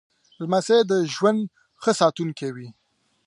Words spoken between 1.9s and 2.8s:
ساتونکی وي.